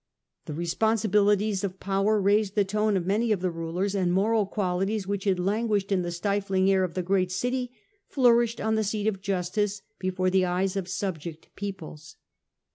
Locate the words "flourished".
8.07-8.59